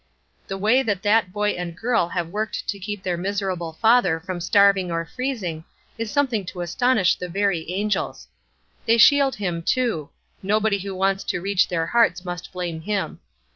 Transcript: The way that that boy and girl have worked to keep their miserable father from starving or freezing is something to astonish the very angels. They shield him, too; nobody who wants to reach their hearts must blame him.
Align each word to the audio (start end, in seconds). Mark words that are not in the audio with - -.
The 0.47 0.57
way 0.57 0.81
that 0.81 1.03
that 1.03 1.31
boy 1.31 1.51
and 1.51 1.77
girl 1.77 2.07
have 2.07 2.29
worked 2.29 2.67
to 2.67 2.79
keep 2.79 3.03
their 3.03 3.17
miserable 3.17 3.73
father 3.73 4.19
from 4.19 4.41
starving 4.41 4.91
or 4.91 5.05
freezing 5.05 5.63
is 5.95 6.09
something 6.09 6.43
to 6.47 6.61
astonish 6.61 7.13
the 7.17 7.29
very 7.29 7.71
angels. 7.71 8.27
They 8.87 8.97
shield 8.97 9.35
him, 9.35 9.61
too; 9.61 10.09
nobody 10.41 10.79
who 10.79 10.95
wants 10.95 11.23
to 11.25 11.39
reach 11.39 11.67
their 11.67 11.85
hearts 11.85 12.25
must 12.25 12.51
blame 12.51 12.81
him. 12.81 13.19